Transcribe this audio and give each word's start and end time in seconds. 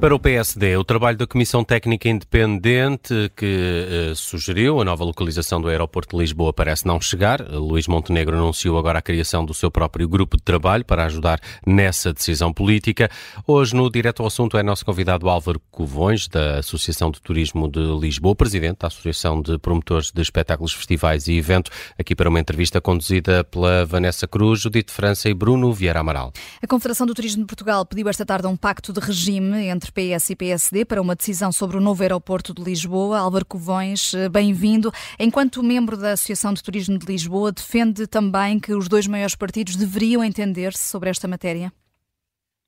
Para 0.00 0.14
o 0.14 0.18
PSD, 0.18 0.78
o 0.78 0.82
trabalho 0.82 1.18
da 1.18 1.26
Comissão 1.26 1.62
Técnica 1.62 2.08
Independente 2.08 3.30
que 3.36 4.10
uh, 4.10 4.16
sugeriu 4.16 4.80
a 4.80 4.84
nova 4.84 5.04
localização 5.04 5.60
do 5.60 5.68
aeroporto 5.68 6.16
de 6.16 6.22
Lisboa 6.22 6.54
parece 6.54 6.86
não 6.86 6.98
chegar. 6.98 7.42
Luís 7.42 7.86
Montenegro 7.86 8.34
anunciou 8.34 8.78
agora 8.78 9.00
a 9.00 9.02
criação 9.02 9.44
do 9.44 9.52
seu 9.52 9.70
próprio 9.70 10.08
grupo 10.08 10.38
de 10.38 10.42
trabalho 10.42 10.86
para 10.86 11.04
ajudar 11.04 11.38
nessa 11.66 12.14
decisão 12.14 12.50
política. 12.50 13.10
Hoje, 13.46 13.76
no 13.76 13.90
Direto 13.90 14.22
ao 14.22 14.28
Assunto, 14.28 14.56
é 14.56 14.62
nosso 14.62 14.86
convidado 14.86 15.28
Álvaro 15.28 15.60
Covões, 15.70 16.26
da 16.28 16.60
Associação 16.60 17.10
de 17.10 17.20
Turismo 17.20 17.70
de 17.70 17.80
Lisboa, 18.00 18.34
presidente 18.34 18.78
da 18.78 18.86
Associação 18.86 19.42
de 19.42 19.58
Promotores 19.58 20.10
de 20.10 20.22
Espetáculos, 20.22 20.72
Festivais 20.72 21.28
e 21.28 21.36
Evento, 21.36 21.70
aqui 21.98 22.14
para 22.14 22.30
uma 22.30 22.40
entrevista 22.40 22.80
conduzida 22.80 23.44
pela 23.44 23.84
Vanessa 23.84 24.26
Cruz, 24.26 24.60
Judite 24.60 24.92
França 24.92 25.28
e 25.28 25.34
Bruno 25.34 25.70
Vieira 25.74 26.00
Amaral. 26.00 26.32
A 26.62 26.66
Confederação 26.66 27.06
do 27.06 27.12
Turismo 27.12 27.42
de 27.42 27.46
Portugal 27.46 27.84
pediu 27.84 28.08
esta 28.08 28.24
tarde 28.24 28.46
um 28.46 28.56
pacto 28.56 28.94
de 28.94 29.00
regime 29.00 29.66
entre 29.66 29.89
PS 29.90 30.30
e 30.30 30.36
PSD 30.36 30.84
para 30.84 31.00
uma 31.00 31.14
decisão 31.14 31.50
sobre 31.52 31.76
o 31.76 31.80
novo 31.80 32.02
aeroporto 32.02 32.54
de 32.54 32.62
Lisboa. 32.62 33.18
Álvaro 33.18 33.44
Covões, 33.44 34.14
eh, 34.14 34.28
bem-vindo. 34.28 34.90
Enquanto 35.18 35.62
membro 35.62 35.96
da 35.96 36.12
Associação 36.12 36.52
de 36.54 36.62
Turismo 36.62 36.98
de 36.98 37.06
Lisboa, 37.06 37.52
defende 37.52 38.06
também 38.06 38.58
que 38.58 38.72
os 38.72 38.88
dois 38.88 39.06
maiores 39.06 39.34
partidos 39.34 39.76
deveriam 39.76 40.22
entender-se 40.24 40.88
sobre 40.88 41.10
esta 41.10 41.26
matéria? 41.26 41.72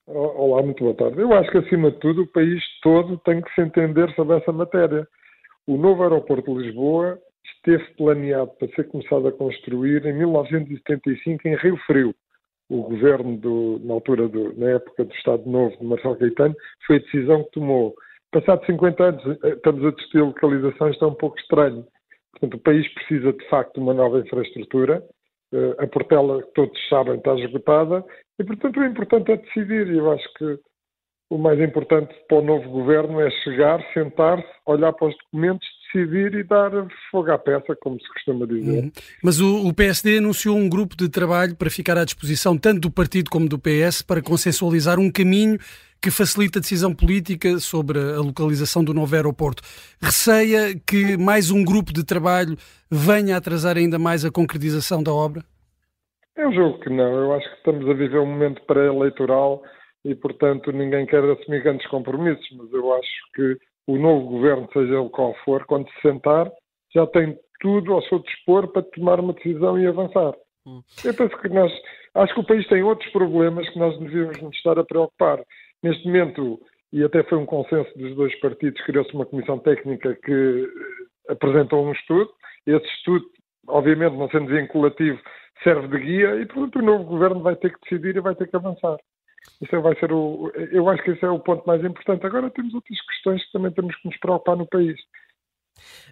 Olá, 0.06 0.62
muito 0.62 0.82
boa 0.82 0.94
tarde. 0.94 1.20
Eu 1.20 1.32
acho 1.32 1.50
que, 1.50 1.58
acima 1.58 1.90
de 1.90 1.98
tudo, 2.00 2.22
o 2.22 2.26
país 2.26 2.62
todo 2.82 3.16
tem 3.18 3.40
que 3.40 3.54
se 3.54 3.60
entender 3.62 4.12
sobre 4.14 4.36
essa 4.36 4.52
matéria. 4.52 5.06
O 5.66 5.76
novo 5.76 6.02
aeroporto 6.02 6.52
de 6.52 6.64
Lisboa 6.64 7.18
esteve 7.56 7.84
planeado 7.96 8.50
para 8.58 8.68
ser 8.74 8.88
começado 8.88 9.28
a 9.28 9.32
construir 9.32 10.04
em 10.04 10.12
1975 10.12 11.48
em 11.48 11.56
Rio 11.56 11.76
Frio 11.86 12.14
o 12.72 12.82
governo, 12.84 13.36
do, 13.36 13.80
na 13.84 13.92
altura, 13.94 14.26
do, 14.28 14.58
na 14.58 14.70
época 14.70 15.04
do 15.04 15.14
Estado 15.14 15.48
Novo 15.48 15.76
de 15.76 15.84
Marcelo 15.84 16.16
Caetano, 16.16 16.54
foi 16.86 16.96
a 16.96 17.00
decisão 17.00 17.44
que 17.44 17.50
tomou. 17.50 17.94
Passados 18.30 18.64
50 18.64 19.04
anos, 19.04 19.22
eh, 19.44 19.48
estamos 19.50 19.84
a 19.84 19.90
discutir 19.90 20.22
localização, 20.22 20.88
isto 20.88 21.04
é 21.04 21.08
um 21.08 21.14
pouco 21.14 21.38
estranho. 21.38 21.86
Portanto, 22.32 22.54
o 22.54 22.62
país 22.62 22.88
precisa, 22.94 23.32
de 23.34 23.46
facto, 23.50 23.74
de 23.74 23.80
uma 23.80 23.92
nova 23.92 24.20
infraestrutura. 24.20 25.04
Eh, 25.52 25.76
a 25.80 25.86
Portela, 25.86 26.42
todos 26.54 26.88
sabem, 26.88 27.16
está 27.16 27.34
esgotada. 27.34 28.02
E, 28.38 28.44
portanto, 28.44 28.80
o 28.80 28.84
importante 28.84 29.32
é 29.32 29.36
decidir. 29.36 29.88
E 29.88 29.98
eu 29.98 30.10
acho 30.10 30.26
que 30.34 30.58
o 31.28 31.36
mais 31.36 31.60
importante 31.60 32.14
para 32.26 32.38
o 32.38 32.42
novo 32.42 32.70
governo 32.70 33.20
é 33.20 33.30
chegar, 33.42 33.84
sentar-se, 33.92 34.48
olhar 34.64 34.94
para 34.94 35.08
os 35.08 35.16
documentos, 35.24 35.68
decidir 35.92 36.34
e 36.34 36.42
dar 36.42 36.70
fogo 37.10 37.30
à 37.30 37.38
peça, 37.38 37.76
como 37.80 38.00
se 38.00 38.08
costuma 38.08 38.46
dizer. 38.46 38.84
Uhum. 38.84 38.92
Mas 39.22 39.40
o, 39.40 39.68
o, 39.68 39.74
PSD 39.74 40.18
anunciou 40.18 40.56
um 40.56 40.68
grupo 40.68 40.96
de 40.96 41.08
trabalho 41.08 41.56
para 41.56 41.70
ficar 41.70 41.98
à 41.98 42.04
disposição 42.04 42.56
tanto 42.56 42.80
do 42.80 42.90
partido 42.90 43.30
como 43.30 43.48
do 43.48 43.58
PS 43.58 44.02
para 44.02 44.22
consensualizar 44.22 44.98
um 44.98 45.10
caminho 45.10 45.58
que 46.00 46.10
facilita 46.10 46.58
a 46.58 46.62
decisão 46.62 46.92
política 46.92 47.58
sobre 47.58 47.98
a 47.98 48.18
localização 48.20 48.82
do 48.82 48.92
novo 48.92 49.14
aeroporto. 49.14 49.62
Receia 50.02 50.74
que 50.84 51.16
mais 51.16 51.50
um 51.50 51.64
grupo 51.64 51.92
de 51.92 52.04
trabalho 52.04 52.56
venha 52.90 53.36
a 53.36 53.38
atrasar 53.38 53.76
ainda 53.76 53.98
mais 53.98 54.24
a 54.24 54.30
concretização 54.30 55.02
da 55.02 55.12
obra? 55.12 55.44
Eu 56.36 56.52
julgo 56.52 56.80
que 56.80 56.90
não. 56.90 57.14
Eu 57.14 57.32
acho 57.34 57.48
que 57.48 57.56
estamos 57.56 57.88
a 57.88 57.92
viver 57.92 58.18
um 58.18 58.26
momento 58.26 58.60
pré-eleitoral 58.66 59.62
e, 60.04 60.12
portanto, 60.14 60.72
ninguém 60.72 61.06
quer 61.06 61.22
assumir 61.22 61.62
grandes 61.62 61.86
compromissos, 61.86 62.48
mas 62.56 62.72
eu 62.72 62.92
acho 62.94 63.32
que 63.36 63.56
o 63.86 63.96
novo 63.96 64.26
governo, 64.28 64.68
seja 64.72 64.98
ele 64.98 65.08
qual 65.10 65.34
for, 65.44 65.64
quando 65.66 65.88
se 65.90 66.00
sentar, 66.00 66.50
já 66.94 67.06
tem 67.06 67.36
tudo 67.60 67.92
ao 67.92 68.02
seu 68.02 68.18
dispor 68.20 68.68
para 68.68 68.82
tomar 68.82 69.20
uma 69.20 69.32
decisão 69.32 69.78
e 69.78 69.86
avançar. 69.86 70.34
Hum. 70.66 70.82
Eu 71.04 71.14
penso 71.14 71.36
que 71.38 71.48
nós, 71.48 71.72
acho 72.14 72.34
que 72.34 72.40
o 72.40 72.46
país 72.46 72.66
tem 72.68 72.82
outros 72.82 73.10
problemas 73.12 73.68
que 73.70 73.78
nós 73.78 73.98
devíamos 73.98 74.40
nos 74.40 74.56
estar 74.56 74.78
a 74.78 74.84
preocupar. 74.84 75.42
Neste 75.82 76.06
momento, 76.06 76.60
e 76.92 77.02
até 77.02 77.22
foi 77.24 77.38
um 77.38 77.46
consenso 77.46 77.90
dos 77.96 78.14
dois 78.14 78.38
partidos, 78.40 78.80
criou-se 78.82 79.12
uma 79.14 79.26
comissão 79.26 79.58
técnica 79.58 80.16
que 80.24 80.32
eh, 80.32 81.32
apresentou 81.32 81.84
um 81.84 81.92
estudo. 81.92 82.30
Esse 82.66 82.86
estudo, 82.96 83.24
obviamente, 83.66 84.16
não 84.16 84.28
sendo 84.28 84.46
vinculativo, 84.46 85.18
serve 85.64 85.88
de 85.88 86.04
guia 86.04 86.36
e, 86.36 86.46
portanto, 86.46 86.78
o 86.78 86.82
novo 86.82 87.04
governo 87.04 87.40
vai 87.40 87.56
ter 87.56 87.72
que 87.72 87.80
decidir 87.82 88.16
e 88.16 88.20
vai 88.20 88.34
ter 88.34 88.48
que 88.48 88.56
avançar. 88.56 88.98
Isso 89.60 89.80
vai 89.80 89.94
ser 89.98 90.12
o. 90.12 90.50
Eu 90.72 90.88
acho 90.88 91.02
que 91.02 91.12
esse 91.12 91.24
é 91.24 91.28
o 91.28 91.38
ponto 91.38 91.64
mais 91.66 91.84
importante. 91.84 92.26
Agora 92.26 92.50
temos 92.50 92.74
outras 92.74 93.00
questões 93.06 93.44
que 93.44 93.52
também 93.52 93.72
temos 93.72 93.94
que 93.96 94.08
nos 94.08 94.18
preocupar 94.18 94.56
no 94.56 94.66
país. 94.66 95.00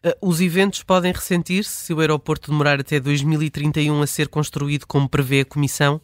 Uh, 0.04 0.28
os 0.28 0.40
eventos 0.40 0.82
podem 0.82 1.12
ressentir-se 1.12 1.86
se 1.86 1.92
o 1.92 2.00
aeroporto 2.00 2.50
demorar 2.50 2.80
até 2.80 2.98
2031 3.00 4.00
a 4.00 4.06
ser 4.06 4.28
construído 4.28 4.86
como 4.86 5.08
prevê 5.08 5.40
a 5.40 5.44
Comissão? 5.44 6.00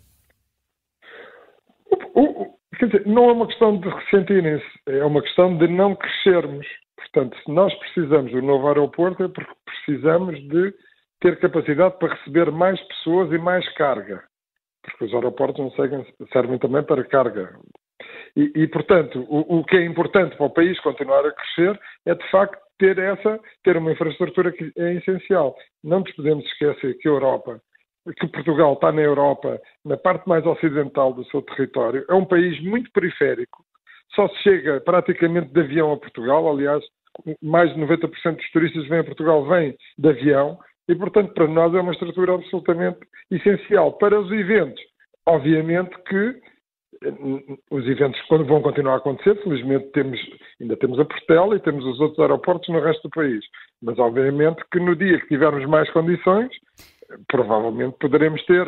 Quer 2.78 2.86
dizer, 2.86 3.06
não 3.06 3.30
é 3.30 3.32
uma 3.32 3.46
questão 3.46 3.78
de 3.80 3.88
ressentirem-se, 3.88 4.66
é 4.86 5.04
uma 5.04 5.22
questão 5.22 5.56
de 5.56 5.66
não 5.66 5.96
crescermos. 5.96 6.66
Portanto, 6.96 7.36
se 7.42 7.50
nós 7.50 7.72
precisamos 7.74 8.32
do 8.32 8.42
novo 8.42 8.68
aeroporto 8.68 9.22
é 9.24 9.28
porque 9.28 9.54
precisamos 9.64 10.38
de 10.48 10.74
ter 11.20 11.38
capacidade 11.40 11.98
para 11.98 12.14
receber 12.14 12.50
mais 12.50 12.78
pessoas 12.82 13.32
e 13.32 13.38
mais 13.38 13.66
carga 13.74 14.22
porque 14.86 15.04
os 15.04 15.14
aeroportos 15.14 15.60
não 15.60 15.70
seguem, 15.72 16.06
servem 16.32 16.58
também 16.58 16.82
para 16.82 17.04
carga. 17.04 17.58
E, 18.36 18.52
e 18.54 18.68
portanto, 18.68 19.24
o, 19.28 19.58
o, 19.58 19.64
que 19.64 19.76
é 19.76 19.84
importante 19.84 20.36
para 20.36 20.46
o 20.46 20.50
país 20.50 20.78
continuar 20.80 21.24
a 21.24 21.32
crescer 21.32 21.80
é, 22.04 22.14
de 22.14 22.30
facto, 22.30 22.58
ter 22.78 22.98
essa, 22.98 23.40
ter 23.64 23.76
uma 23.76 23.92
infraestrutura 23.92 24.52
que 24.52 24.70
é 24.76 24.94
essencial. 24.94 25.56
Não 25.82 26.00
nos 26.00 26.12
podemos 26.12 26.44
esquecer 26.44 26.98
que 26.98 27.08
a 27.08 27.12
Europa, 27.12 27.60
que 28.18 28.28
Portugal 28.28 28.74
está 28.74 28.92
na 28.92 29.02
Europa, 29.02 29.60
na 29.84 29.96
parte 29.96 30.28
mais 30.28 30.44
ocidental 30.46 31.12
do 31.12 31.24
seu 31.26 31.42
território, 31.42 32.04
é 32.08 32.14
um 32.14 32.24
país 32.24 32.62
muito 32.62 32.90
periférico, 32.92 33.64
só 34.14 34.28
se 34.28 34.42
chega 34.42 34.80
praticamente 34.80 35.52
de 35.52 35.60
avião 35.60 35.92
a 35.92 35.96
Portugal, 35.96 36.48
aliás, 36.48 36.84
mais 37.42 37.72
de 37.74 37.80
90% 37.80 38.36
dos 38.36 38.50
turistas 38.50 38.82
que 38.84 38.90
vêm 38.90 39.00
a 39.00 39.04
Portugal 39.04 39.44
vêm 39.46 39.76
de 39.98 40.08
avião, 40.08 40.58
e, 40.88 40.94
portanto, 40.94 41.32
para 41.34 41.48
nós 41.48 41.74
é 41.74 41.80
uma 41.80 41.92
estrutura 41.92 42.34
absolutamente 42.34 42.98
essencial. 43.30 43.92
Para 43.94 44.20
os 44.20 44.30
eventos, 44.30 44.80
obviamente 45.26 45.96
que 46.08 46.40
eh, 47.02 47.58
os 47.70 47.86
eventos 47.86 48.20
vão 48.28 48.62
continuar 48.62 48.94
a 48.94 48.96
acontecer, 48.98 49.36
felizmente 49.42 49.86
temos, 49.92 50.20
ainda 50.60 50.76
temos 50.76 50.98
a 50.98 51.04
Portela 51.04 51.56
e 51.56 51.60
temos 51.60 51.84
os 51.84 52.00
outros 52.00 52.20
aeroportos 52.20 52.68
no 52.68 52.80
resto 52.80 53.02
do 53.02 53.10
país. 53.10 53.44
Mas 53.82 53.98
obviamente 53.98 54.62
que 54.70 54.78
no 54.78 54.94
dia 54.94 55.20
que 55.20 55.28
tivermos 55.28 55.64
mais 55.66 55.90
condições, 55.90 56.50
provavelmente 57.28 57.96
poderemos 58.00 58.44
ter 58.46 58.66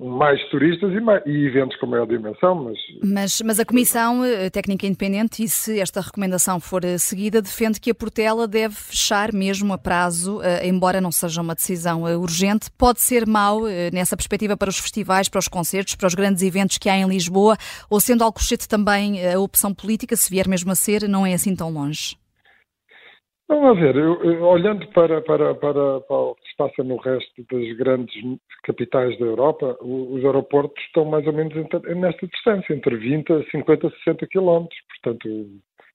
mais 0.00 0.42
turistas 0.48 0.92
e, 0.92 1.00
mais, 1.00 1.22
e, 1.26 1.46
eventos 1.46 1.76
com 1.78 1.86
maior 1.86 2.06
dimensão. 2.06 2.54
Mas... 2.54 2.78
mas... 3.02 3.42
Mas, 3.42 3.60
a 3.60 3.64
Comissão 3.64 4.24
eh, 4.24 4.48
Técnica 4.48 4.86
Independente, 4.86 5.42
e 5.42 5.48
se 5.48 5.78
esta 5.78 6.00
recomendação 6.00 6.58
for 6.58 6.84
eh, 6.84 6.96
seguida, 6.96 7.42
defende 7.42 7.80
que 7.80 7.90
a 7.90 7.94
Portela 7.94 8.48
deve 8.48 8.74
fechar 8.74 9.32
mesmo 9.32 9.72
a 9.72 9.78
prazo, 9.78 10.40
eh, 10.42 10.66
embora 10.66 11.00
não 11.00 11.12
seja 11.12 11.42
uma 11.42 11.54
decisão 11.54 12.02
urgente. 12.02 12.70
Pode 12.78 13.02
ser 13.02 13.26
mau 13.26 13.62
nessa 13.92 14.16
perspectiva 14.16 14.56
para 14.56 14.70
os 14.70 14.78
festivais, 14.78 15.28
para 15.28 15.38
os 15.38 15.48
concertos, 15.48 15.94
para 15.94 16.06
os 16.06 16.14
grandes 16.14 16.42
eventos 16.42 16.78
que 16.78 16.88
há 16.88 16.96
em 16.96 17.06
Lisboa, 17.06 17.56
ou 17.88 18.00
sendo 18.00 18.24
Alcochete 18.24 18.68
também 18.68 19.26
a 19.26 19.38
opção 19.38 19.74
política, 19.74 20.16
se 20.16 20.30
vier 20.30 20.48
mesmo 20.48 20.70
a 20.70 20.74
ser, 20.74 21.08
não 21.08 21.26
é 21.26 21.34
assim 21.34 21.54
tão 21.54 21.70
longe? 21.70 22.19
Vamos 23.50 23.80
ver, 23.80 23.96
eu, 23.96 24.22
eu, 24.22 24.44
olhando 24.44 24.86
para, 24.92 25.20
para, 25.22 25.52
para, 25.56 26.00
para, 26.02 26.16
o 26.16 26.36
que 26.36 26.48
se 26.48 26.56
passa 26.56 26.84
no 26.84 26.96
resto 26.98 27.44
das 27.50 27.76
grandes 27.76 28.14
capitais 28.62 29.18
da 29.18 29.26
Europa, 29.26 29.76
os 29.80 30.24
aeroportos 30.24 30.80
estão 30.84 31.04
mais 31.04 31.26
ou 31.26 31.32
menos 31.32 31.52
nesta 31.96 32.28
distância, 32.28 32.72
entre 32.72 32.96
20 32.96 33.32
a 33.32 33.42
50 33.50 33.88
a 33.88 33.90
60 33.90 34.26
quilómetros. 34.28 34.78
Portanto, 35.02 35.28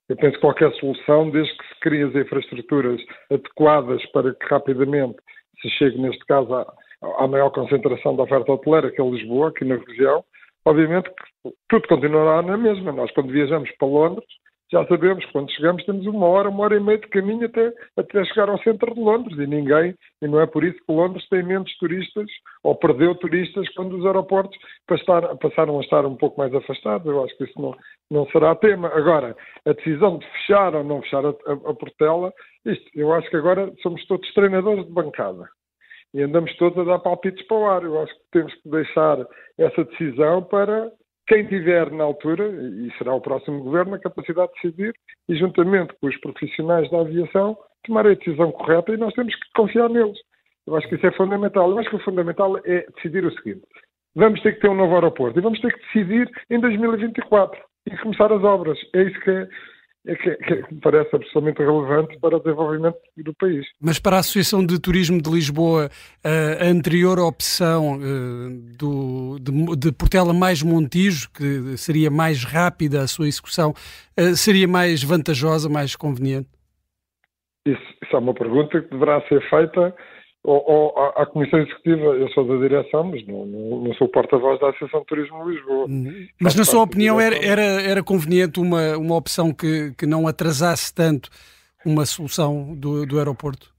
eu 0.09 0.17
penso 0.17 0.33
que 0.33 0.41
qualquer 0.41 0.73
solução, 0.73 1.29
desde 1.29 1.57
que 1.57 1.65
se 1.65 1.79
criem 1.79 2.03
as 2.03 2.15
infraestruturas 2.15 3.01
adequadas 3.31 4.05
para 4.07 4.35
que 4.35 4.45
rapidamente 4.47 5.15
se 5.61 5.69
chegue, 5.77 5.97
neste 5.97 6.25
caso, 6.25 6.53
à, 6.53 6.73
à 7.19 7.25
maior 7.25 7.51
concentração 7.51 8.17
da 8.17 8.23
oferta 8.23 8.51
hoteleira, 8.51 8.91
que 8.91 9.01
é 9.01 9.05
Lisboa, 9.05 9.47
aqui 9.47 9.63
na 9.63 9.77
região, 9.77 10.25
obviamente 10.65 11.09
que 11.09 11.53
tudo 11.69 11.87
continuará 11.87 12.41
na 12.41 12.57
mesma. 12.57 12.91
Nós, 12.91 13.09
quando 13.11 13.31
viajamos 13.31 13.71
para 13.79 13.87
Londres, 13.87 14.27
já 14.75 14.85
sabemos 14.87 15.25
quando 15.31 15.49
chegamos 15.53 15.85
temos 15.85 16.05
uma 16.05 16.27
hora, 16.27 16.49
uma 16.49 16.65
hora 16.65 16.75
e 16.75 16.81
meia 16.81 16.97
de 16.97 17.07
caminho 17.07 17.45
até, 17.45 17.71
até 17.95 18.25
chegar 18.25 18.49
ao 18.49 18.59
centro 18.59 18.93
de 18.93 18.99
Londres 18.99 19.37
e 19.37 19.47
ninguém, 19.47 19.95
e 20.21 20.27
não 20.27 20.41
é 20.41 20.45
por 20.45 20.65
isso 20.65 20.77
que 20.85 20.91
Londres 20.91 21.25
tem 21.29 21.43
menos 21.43 21.73
turistas 21.77 22.29
ou 22.61 22.75
perdeu 22.75 23.15
turistas 23.15 23.69
quando 23.73 23.97
os 23.97 24.05
aeroportos 24.05 24.57
passaram 25.39 25.79
a 25.79 25.81
estar 25.81 26.05
um 26.05 26.17
pouco 26.17 26.37
mais 26.37 26.53
afastados. 26.53 27.07
Eu 27.07 27.23
acho 27.23 27.37
que 27.37 27.45
isso 27.45 27.61
não, 27.61 27.73
não 28.11 28.27
será 28.31 28.53
tema. 28.53 28.89
Agora, 28.89 29.33
a 29.65 29.71
decisão 29.71 30.17
de 30.17 30.25
fechar 30.31 30.75
ou 30.75 30.83
não 30.83 31.01
fechar 31.03 31.25
a, 31.25 31.29
a, 31.29 31.53
a 31.53 31.73
Portela, 31.73 32.33
isto, 32.65 32.85
eu 32.95 33.13
acho 33.13 33.29
que 33.29 33.37
agora 33.37 33.71
somos 33.81 34.05
todos 34.07 34.33
treinadores 34.33 34.85
de 34.85 34.91
bancada 34.91 35.47
e 36.13 36.21
andamos 36.21 36.53
todos 36.57 36.77
a 36.79 36.83
dar 36.83 36.99
palpites 36.99 37.47
para 37.47 37.57
o 37.57 37.65
ar. 37.65 37.83
Eu 37.83 38.01
acho 38.01 38.13
que 38.13 38.21
temos 38.33 38.53
que 38.55 38.69
deixar 38.69 39.25
essa 39.57 39.85
decisão 39.85 40.43
para 40.43 40.91
quem 41.27 41.45
tiver 41.47 41.91
na 41.91 42.03
altura, 42.03 42.47
e 42.47 42.91
será 42.97 43.13
o 43.13 43.21
próximo 43.21 43.63
governo, 43.63 43.95
a 43.95 43.99
capacidade 43.99 44.51
de 44.53 44.61
decidir 44.61 44.93
e, 45.27 45.35
juntamente 45.35 45.93
com 45.99 46.07
os 46.07 46.17
profissionais 46.19 46.89
da 46.91 47.01
aviação, 47.01 47.57
tomar 47.83 48.05
a 48.05 48.13
decisão 48.13 48.51
correta 48.51 48.93
e 48.93 48.97
nós 48.97 49.13
temos 49.13 49.33
que 49.35 49.51
confiar 49.55 49.89
neles. 49.89 50.17
Eu 50.67 50.75
acho 50.75 50.87
que 50.87 50.95
isso 50.95 51.05
é 51.05 51.11
fundamental. 51.11 51.69
Eu 51.69 51.79
acho 51.79 51.89
que 51.89 51.95
o 51.95 52.03
fundamental 52.03 52.57
é 52.65 52.85
decidir 52.95 53.25
o 53.25 53.33
seguinte: 53.35 53.61
vamos 54.15 54.41
ter 54.41 54.53
que 54.53 54.61
ter 54.61 54.69
um 54.69 54.75
novo 54.75 54.95
aeroporto 54.95 55.39
e 55.39 55.41
vamos 55.41 55.59
ter 55.61 55.73
que 55.73 55.79
decidir 55.85 56.29
em 56.49 56.59
2024 56.59 57.59
e 57.87 57.97
começar 57.97 58.31
as 58.31 58.43
obras. 58.43 58.77
É 58.93 59.03
isso 59.03 59.19
que 59.21 59.31
é. 59.31 59.47
É 60.07 60.15
que, 60.15 60.35
que 60.35 60.73
me 60.73 60.79
parece 60.81 61.15
absolutamente 61.15 61.59
relevante 61.59 62.17
para 62.19 62.37
o 62.37 62.39
desenvolvimento 62.39 62.97
do 63.17 63.33
país. 63.33 63.65
Mas 63.81 63.99
para 63.99 64.17
a 64.17 64.19
Associação 64.19 64.65
de 64.65 64.79
Turismo 64.79 65.21
de 65.21 65.29
Lisboa, 65.29 65.89
a 66.23 66.65
anterior 66.65 67.19
opção 67.19 67.99
do, 68.77 69.39
de, 69.39 69.51
de 69.77 69.91
Portela 69.91 70.33
mais 70.33 70.61
Montijo, 70.61 71.29
que 71.31 71.75
seria 71.77 72.11
mais 72.11 72.43
rápida 72.43 73.01
a 73.01 73.07
sua 73.07 73.27
execução, 73.27 73.73
seria 74.35 74.67
mais 74.67 75.03
vantajosa, 75.03 75.67
mais 75.67 75.95
conveniente? 75.95 76.49
Isso, 77.65 77.81
isso 78.03 78.15
é 78.15 78.19
uma 78.19 78.33
pergunta 78.33 78.79
que 78.79 78.89
deverá 78.89 79.21
ser 79.27 79.41
feita 79.49 79.95
ou, 80.45 80.63
ou 80.67 80.99
à, 81.17 81.25
Comissão 81.25 81.59
Executiva, 81.59 82.03
eu 82.03 82.29
sou 82.29 82.45
da 82.45 82.55
direção, 82.57 83.03
mas 83.03 83.25
não, 83.25 83.45
não, 83.45 83.81
não 83.81 83.93
sou 83.95 84.07
porta-voz 84.07 84.59
da 84.59 84.69
Associação 84.69 84.99
de 84.99 85.05
Turismo 85.07 85.43
de 85.43 85.55
Lisboa. 85.55 85.85
Uhum. 85.87 86.27
Mas, 86.39 86.55
na 86.55 86.63
sua 86.63 86.83
opinião, 86.83 87.19
era, 87.19 87.35
era, 87.43 87.61
era 87.61 88.03
conveniente 88.03 88.59
uma, 88.59 88.95
uma 88.97 89.15
opção 89.15 89.51
que, 89.51 89.91
que 89.97 90.05
não 90.05 90.27
atrasasse 90.27 90.93
tanto 90.93 91.29
uma 91.83 92.05
solução 92.05 92.75
do, 92.75 93.05
do 93.07 93.17
aeroporto? 93.17 93.73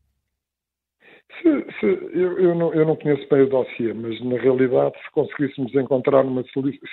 Se, 1.40 1.66
se, 1.78 1.86
eu, 1.86 2.38
eu, 2.38 2.54
não, 2.54 2.74
eu 2.74 2.84
não 2.84 2.96
conheço 2.96 3.28
bem 3.28 3.42
o 3.42 3.48
dossiê, 3.48 3.92
mas 3.92 4.20
na 4.24 4.36
realidade, 4.38 4.94
se 5.04 5.10
conseguíssemos 5.12 5.72
encontrar 5.74 6.24
uma 6.24 6.42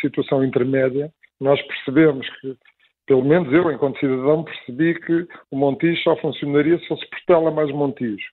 situação 0.01 0.43
intermédia, 0.43 1.11
nós 1.39 1.59
percebemos 1.63 2.27
que, 2.41 2.55
pelo 3.07 3.25
menos 3.25 3.51
eu, 3.51 3.71
enquanto 3.71 3.99
cidadão, 3.99 4.43
percebi 4.43 4.99
que 4.99 5.27
o 5.49 5.57
Montijo 5.57 5.99
só 6.03 6.15
funcionaria 6.17 6.77
se 6.77 6.87
fosse 6.87 7.09
Portela 7.09 7.49
mais 7.49 7.71
Montijo 7.71 8.25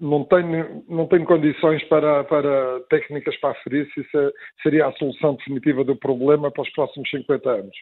não, 0.00 0.24
tenho, 0.24 0.84
não 0.88 1.06
tenho 1.06 1.24
condições 1.24 1.82
para, 1.84 2.24
para 2.24 2.80
técnicas 2.90 3.36
para 3.38 3.50
aferir 3.50 3.88
se 3.92 4.00
isso 4.00 4.18
é, 4.18 4.30
seria 4.62 4.86
a 4.86 4.92
solução 4.92 5.34
definitiva 5.36 5.84
do 5.84 5.96
problema 5.96 6.50
para 6.50 6.62
os 6.62 6.70
próximos 6.72 7.08
50 7.10 7.50
anos. 7.50 7.76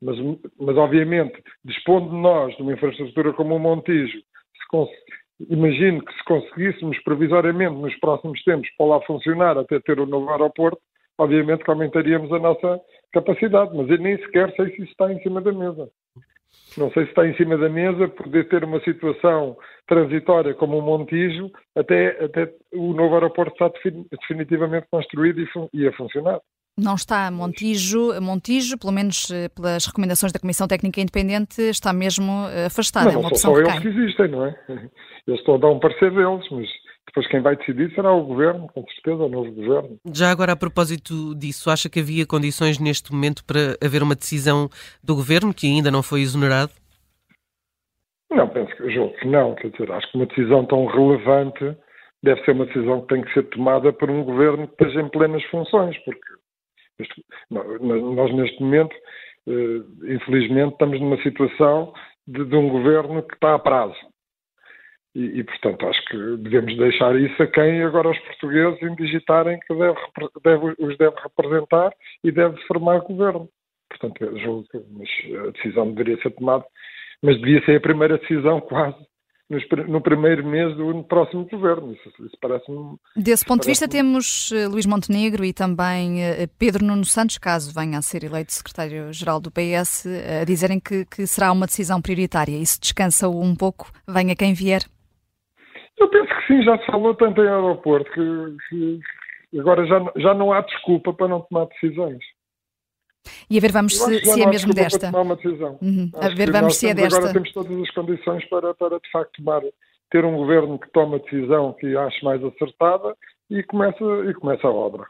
Mas, 0.00 0.16
mas 0.60 0.76
obviamente, 0.76 1.34
dispondo 1.64 2.12
nós 2.12 2.54
de 2.56 2.62
uma 2.62 2.72
infraestrutura 2.72 3.32
como 3.32 3.56
o 3.56 3.58
Montijo, 3.58 4.18
se, 4.18 5.50
imagino 5.50 6.04
que 6.04 6.12
se 6.14 6.24
conseguíssemos 6.24 6.98
provisoriamente 7.02 7.74
nos 7.74 7.94
próximos 7.98 8.42
tempos 8.44 8.68
para 8.76 8.86
lá 8.86 9.00
funcionar 9.02 9.58
até 9.58 9.80
ter 9.80 9.98
o 9.98 10.04
um 10.04 10.06
novo 10.06 10.30
aeroporto, 10.30 10.80
obviamente 11.18 11.64
que 11.64 11.70
aumentaríamos 11.70 12.32
a 12.32 12.38
nossa 12.38 12.80
capacidade, 13.12 13.76
mas 13.76 13.88
eu 13.88 13.98
nem 13.98 14.18
sequer 14.18 14.52
sei 14.54 14.66
se 14.66 14.82
isso 14.82 14.90
está 14.90 15.12
em 15.12 15.20
cima 15.20 15.40
da 15.40 15.52
mesa. 15.52 15.88
Não 16.76 16.90
sei 16.90 17.04
se 17.04 17.10
está 17.10 17.26
em 17.26 17.36
cima 17.36 17.56
da 17.56 17.68
mesa 17.68 18.08
poder 18.08 18.48
ter 18.48 18.64
uma 18.64 18.80
situação 18.80 19.56
transitória 19.86 20.54
como 20.54 20.78
o 20.78 20.82
Montijo 20.82 21.50
até, 21.76 22.24
até 22.24 22.52
o 22.72 22.92
novo 22.92 23.14
aeroporto 23.14 23.52
estar 23.52 23.70
definitivamente 24.10 24.86
construído 24.90 25.40
e, 25.40 25.48
e 25.72 25.86
a 25.86 25.92
funcionar. 25.92 26.40
Não 26.76 26.96
está 26.96 27.30
Montijo, 27.30 28.20
Montijo, 28.20 28.76
pelo 28.76 28.92
menos 28.92 29.30
eh, 29.30 29.48
pelas 29.48 29.86
recomendações 29.86 30.32
da 30.32 30.40
Comissão 30.40 30.66
Técnica 30.66 31.00
Independente, 31.00 31.62
está 31.62 31.92
mesmo 31.92 32.48
eh, 32.48 32.66
afastado. 32.66 33.04
Não, 33.04 33.12
é 33.12 33.16
uma 33.16 33.30
não 33.30 33.36
são 33.36 33.54
só 33.54 33.60
eles 33.60 33.78
que 33.78 33.88
existem, 33.88 34.28
não 34.28 34.44
é? 34.44 34.56
Eu 35.24 35.36
estou 35.36 35.54
a 35.54 35.58
dar 35.58 35.68
um 35.68 35.78
parecer 35.78 36.10
deles, 36.10 36.44
mas 36.50 36.68
depois 37.14 37.28
quem 37.28 37.40
vai 37.40 37.54
decidir 37.54 37.94
será 37.94 38.12
o 38.12 38.24
Governo, 38.24 38.66
com 38.74 38.84
certeza, 38.88 39.22
o 39.22 39.28
novo 39.28 39.52
Governo. 39.52 40.00
Já 40.12 40.32
agora, 40.32 40.52
a 40.52 40.56
propósito 40.56 41.32
disso, 41.36 41.70
acha 41.70 41.88
que 41.88 42.00
havia 42.00 42.26
condições 42.26 42.80
neste 42.80 43.12
momento 43.12 43.44
para 43.44 43.76
haver 43.80 44.02
uma 44.02 44.16
decisão 44.16 44.68
do 45.00 45.14
Governo 45.14 45.54
que 45.54 45.68
ainda 45.68 45.92
não 45.92 46.02
foi 46.02 46.22
exonerado? 46.22 46.72
Não, 48.32 48.48
penso 48.48 48.74
que, 48.74 48.90
julgo 48.90 49.14
que 49.14 49.28
não. 49.28 49.54
Quer 49.54 49.70
dizer, 49.70 49.92
acho 49.92 50.10
que 50.10 50.16
uma 50.16 50.26
decisão 50.26 50.66
tão 50.66 50.86
relevante 50.86 51.76
deve 52.20 52.44
ser 52.44 52.50
uma 52.50 52.66
decisão 52.66 53.02
que 53.02 53.14
tem 53.14 53.22
que 53.22 53.32
ser 53.32 53.44
tomada 53.50 53.92
por 53.92 54.10
um 54.10 54.24
Governo 54.24 54.66
que 54.66 54.72
esteja 54.72 55.00
em 55.00 55.08
plenas 55.08 55.44
funções, 55.44 55.96
porque 55.98 56.20
nós 57.48 58.34
neste 58.34 58.60
momento, 58.60 58.94
eh, 59.46 60.14
infelizmente, 60.14 60.72
estamos 60.72 61.00
numa 61.00 61.22
situação 61.22 61.92
de, 62.26 62.44
de 62.44 62.56
um 62.56 62.68
Governo 62.68 63.22
que 63.22 63.34
está 63.34 63.54
a 63.54 63.58
prazo 63.60 64.13
e, 65.14 65.40
e, 65.40 65.44
portanto, 65.44 65.86
acho 65.86 66.04
que 66.06 66.36
devemos 66.38 66.76
deixar 66.76 67.14
isso 67.20 67.40
a 67.42 67.46
quem 67.46 67.82
agora 67.82 68.10
os 68.10 68.18
portugueses 68.18 68.82
indigitarem 68.82 69.60
que 69.60 69.74
deve, 69.74 69.98
deve, 70.42 70.74
os 70.78 70.98
deve 70.98 71.16
representar 71.22 71.92
e 72.24 72.32
deve 72.32 72.60
formar 72.66 72.98
governo. 73.00 73.48
Portanto, 73.88 74.38
julgo 74.38 74.66
que 74.68 75.36
a 75.36 75.50
decisão 75.52 75.92
deveria 75.92 76.20
ser 76.20 76.30
tomada, 76.32 76.64
mas 77.22 77.40
devia 77.40 77.64
ser 77.64 77.76
a 77.76 77.80
primeira 77.80 78.18
decisão 78.18 78.60
quase 78.60 78.96
no 79.88 80.00
primeiro 80.00 80.44
mês 80.44 80.74
do 80.76 81.04
próximo 81.04 81.46
governo. 81.46 81.92
Isso, 81.92 82.08
isso 82.24 82.36
parece-me. 82.40 82.96
Desse 83.14 83.44
ponto 83.44 83.62
de 83.62 83.68
vista, 83.68 83.86
temos 83.86 84.50
eh, 84.52 84.66
Luís 84.66 84.86
Montenegro 84.86 85.44
e 85.44 85.52
também 85.52 86.22
eh, 86.22 86.48
Pedro 86.58 86.84
Nuno 86.84 87.04
Santos, 87.04 87.36
caso 87.36 87.72
venha 87.72 87.98
a 87.98 88.02
ser 88.02 88.24
eleito 88.24 88.52
secretário-geral 88.52 89.40
do 89.40 89.50
PS, 89.50 90.06
eh, 90.06 90.40
a 90.40 90.44
dizerem 90.44 90.80
que, 90.80 91.04
que 91.04 91.26
será 91.26 91.52
uma 91.52 91.66
decisão 91.66 92.00
prioritária. 92.00 92.56
Isso 92.56 92.80
descansa 92.80 93.28
um 93.28 93.54
pouco, 93.54 93.92
venha 94.08 94.34
quem 94.34 94.54
vier. 94.54 94.82
Eu 96.04 96.10
penso 96.10 96.28
que 96.28 96.46
sim, 96.46 96.62
já 96.62 96.76
se 96.78 96.84
falou 96.84 97.14
tanto 97.14 97.40
em 97.40 97.48
aeroporto 97.48 98.10
que, 98.12 98.56
que 98.68 99.58
agora 99.58 99.86
já, 99.86 100.04
já 100.16 100.34
não 100.34 100.52
há 100.52 100.60
desculpa 100.60 101.14
para 101.14 101.28
não 101.28 101.40
tomar 101.40 101.66
decisões. 101.66 102.22
E 103.48 103.56
a 103.56 103.60
ver, 103.60 103.72
vamos 103.72 103.96
se, 103.98 104.20
se 104.22 104.42
é 104.42 104.46
mesmo 104.46 104.74
desta. 104.74 105.10
Uhum. 105.80 106.10
A 106.14 106.28
ver, 106.28 106.52
vamos 106.52 106.76
se 106.76 106.88
é 106.88 106.94
desta. 106.94 107.16
Agora 107.18 107.32
temos 107.32 107.52
todas 107.52 107.80
as 107.80 107.90
condições 107.92 108.44
para, 108.50 108.74
para 108.74 109.00
de 109.00 109.10
facto 109.10 109.32
tomar, 109.42 109.62
ter 110.10 110.26
um 110.26 110.36
governo 110.36 110.78
que 110.78 110.90
toma 110.90 111.16
a 111.16 111.20
decisão 111.20 111.72
que 111.72 111.96
ache 111.96 112.22
mais 112.22 112.44
acertada 112.44 113.16
e 113.48 113.62
começa, 113.62 114.04
e 114.28 114.34
começa 114.34 114.66
a 114.66 114.70
obra. 114.70 115.06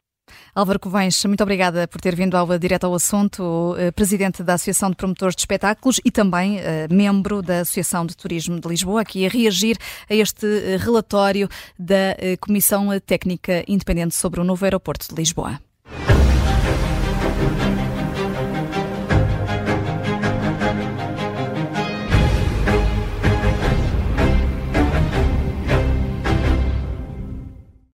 Álvaro 0.54 0.78
Covens, 0.78 1.24
muito 1.24 1.42
obrigada 1.42 1.88
por 1.88 2.00
ter 2.00 2.14
vindo 2.14 2.36
ao 2.36 2.56
direto 2.58 2.84
ao 2.84 2.94
assunto, 2.94 3.74
eh, 3.76 3.90
presidente 3.90 4.40
da 4.42 4.54
Associação 4.54 4.88
de 4.88 4.96
Promotores 4.96 5.34
de 5.34 5.42
Espetáculos 5.42 6.00
e 6.04 6.12
também 6.12 6.58
uh, 6.58 6.94
membro 6.94 7.42
da 7.42 7.60
Associação 7.60 8.06
de 8.06 8.16
Turismo 8.16 8.60
de 8.60 8.68
Lisboa, 8.68 9.00
aqui 9.00 9.26
a 9.26 9.28
reagir 9.28 9.76
a 10.08 10.14
este 10.14 10.46
uh, 10.46 10.78
relatório 10.78 11.48
da 11.76 12.16
Comissão 12.40 12.88
Técnica 13.00 13.64
Independente 13.66 14.14
sobre 14.14 14.40
o 14.40 14.44
novo 14.44 14.64
aeroporto 14.64 15.08
de 15.08 15.14
Lisboa. 15.14 15.58